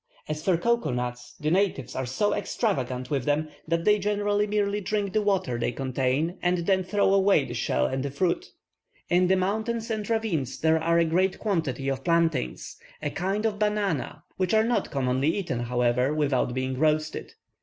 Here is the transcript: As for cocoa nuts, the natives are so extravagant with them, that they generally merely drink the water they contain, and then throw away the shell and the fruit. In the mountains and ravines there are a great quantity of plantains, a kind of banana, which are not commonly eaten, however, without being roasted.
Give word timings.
As 0.27 0.43
for 0.43 0.57
cocoa 0.57 0.89
nuts, 0.89 1.35
the 1.39 1.51
natives 1.51 1.95
are 1.95 2.07
so 2.07 2.33
extravagant 2.33 3.11
with 3.11 3.25
them, 3.25 3.49
that 3.67 3.85
they 3.85 3.99
generally 3.99 4.47
merely 4.47 4.81
drink 4.81 5.13
the 5.13 5.21
water 5.21 5.59
they 5.59 5.71
contain, 5.71 6.39
and 6.41 6.65
then 6.65 6.83
throw 6.83 7.13
away 7.13 7.45
the 7.45 7.53
shell 7.53 7.85
and 7.85 8.01
the 8.01 8.09
fruit. 8.09 8.51
In 9.09 9.27
the 9.27 9.35
mountains 9.35 9.91
and 9.91 10.09
ravines 10.09 10.59
there 10.59 10.81
are 10.81 10.97
a 10.97 11.05
great 11.05 11.37
quantity 11.37 11.87
of 11.87 12.03
plantains, 12.03 12.77
a 12.99 13.11
kind 13.11 13.45
of 13.45 13.59
banana, 13.59 14.23
which 14.37 14.55
are 14.55 14.63
not 14.63 14.89
commonly 14.89 15.35
eaten, 15.37 15.59
however, 15.59 16.11
without 16.11 16.55
being 16.55 16.79
roasted. 16.79 17.35